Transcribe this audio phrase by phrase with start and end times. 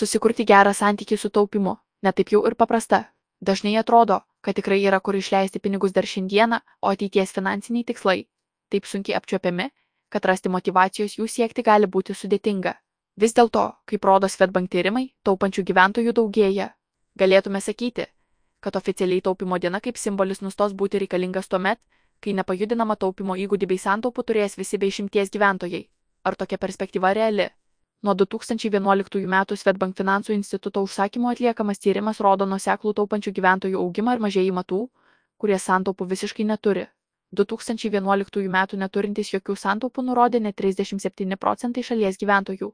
[0.00, 1.72] Susikurti gerą santykį su taupimu-
[2.06, 2.98] netaip jau ir paprasta.
[3.48, 8.26] Dažnai atrodo, kad tikrai yra kur išleisti pinigus dar šiandieną, o ateities finansiniai tikslai-
[8.70, 9.66] taip sunkiai apčiuopiami,
[10.08, 12.74] kad rasti motivacijos jų siekti gali būti sudėtinga.
[13.16, 16.70] Vis dėlto, kaip rodo Svetbank tyrimai, taupančių gyventojų daugėja.
[17.18, 18.06] Galėtume sakyti,
[18.60, 21.78] kad oficialiai taupimo diena kaip simbolis nustos būti reikalingas tuomet,
[22.20, 25.88] kai nepajudinama taupimo įgūdį bei santaupų turės visi bei šimties gyventojai.
[26.24, 27.50] Ar tokia perspektyva reali?
[28.02, 29.34] Nuo 2011 m.
[29.60, 34.78] Svetbank finansų instituto užsakymo atliekamas tyrimas rodo nuseklų taupančių gyventojų augimą ir mažėjimą tų,
[35.36, 36.86] kurie santaupų visiškai neturi.
[37.36, 38.56] 2011 m.
[38.84, 42.70] neturintys jokių santaupų nurodė net 37 procentai šalies gyventojų.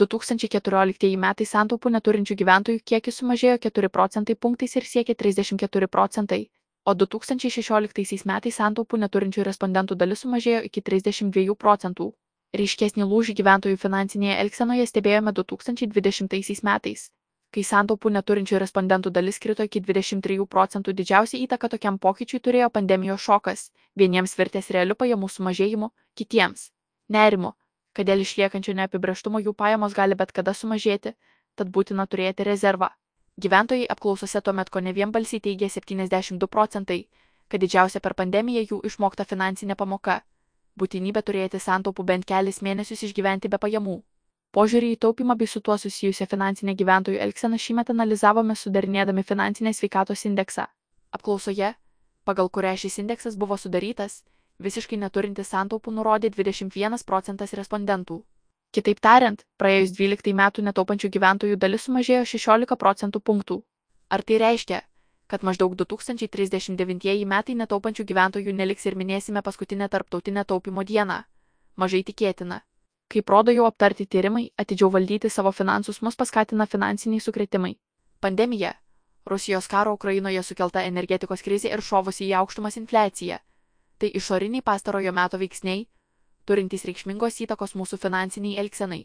[0.00, 6.46] 2014 metai santaupų neturinčių gyventojų kiekis sumažėjo 4 procentai punktais ir siekė 34 procentai,
[6.88, 12.14] o 2016 metais santaupų neturinčių respondentų dalis sumažėjo iki 32 procentų.
[12.50, 17.04] Ryškesnį lūžį gyventojų finansinėje elgsenoje stebėjome 2020 metais,
[17.54, 20.94] kai santaupų neturinčių respondentų dalis krito iki 23 procentų.
[20.98, 26.70] Didžiausia įtaka tokiam pokyčiui turėjo pandemijos šokas, vieniems virtęs realių pajamų sumažėjimu, kitiems-
[27.14, 27.52] nerimu,
[27.94, 31.14] kad dėl išliekančio neapibrieštumo jų pajamos gali bet kada sumažėti,
[31.54, 32.90] tad būtina turėti rezervą.
[33.38, 37.06] Gyventojai apklausose tuomet ko ne vienbalsiai teigė 72 procentai,
[37.48, 40.22] kad didžiausia per pandemiją jų išmokta finansinė pamoka-
[40.80, 44.00] būtinybė turėti santaupų bent kelis mėnesius išgyventi be pajamų.
[44.56, 50.24] Požiūrį į taupimą bei su tuo susijusią finansinę gyventojų elgseną šįmet analizavome sudarinėdami finansinės sveikatos
[50.26, 50.66] indeksą.
[51.14, 51.70] Apklausoje,
[52.26, 54.24] pagal kurią šis indeksas buvo sudarytas,
[54.58, 58.20] visiškai neturintis santaupų nurodė 21 procentas respondentų.
[58.74, 63.62] Kitaip tariant, praėjus 12 metų netaupančių gyventojų dalis sumažėjo 16 procentų punktų.
[64.10, 64.82] Ar tai reiškia,
[65.30, 71.20] kad maždaug 2039 metai netaupančių gyventojų neliks ir minėsime paskutinę tarptautinę taupimo dieną?
[71.76, 72.60] Mažai tikėtina.
[73.10, 77.76] Kaip rodo jau aptarti tyrimai, atidžiau valdyti savo finansus mus paskatina finansiniai sukretimai.
[78.20, 78.74] Pandemija,
[79.26, 83.38] Rusijos karo Ukrainoje sukelta energetikos krizė ir šovusi į aukštumas infliacija.
[83.98, 85.86] Tai išoriniai pastarojo meto veiksniai,
[86.46, 89.04] turintys reikšmingos įtakos mūsų finansiniai elgsenai.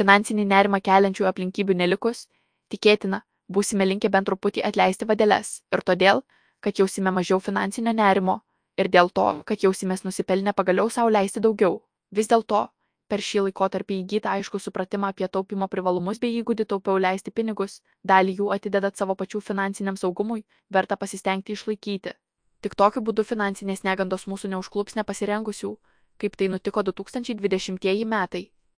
[0.00, 2.28] Finansinį nerimą keliančių aplinkybių nelikus,
[2.72, 6.22] tikėtina, būsime linkę bent truputį atleisti vadeles ir todėl,
[6.60, 8.40] kad jausime mažiau finansinio nerimo
[8.78, 11.80] ir dėl to, kad jausimės nusipelnę pagaliau savo leisti daugiau.
[12.14, 12.68] Vis dėlto,
[13.08, 18.38] per šį laikotarpį įgytą aišku supratimą apie taupimo privalumus bei įgūdį taupiau leisti pinigus, dalį
[18.40, 22.14] jų atidedat savo pačių finansiniam saugumui, verta pasistengti išlaikyti.
[22.60, 25.74] Tik tokiu būdu finansinės negandos mūsų neužklups nepasirengusių,
[26.18, 28.48] kaip tai nutiko 2020 metai.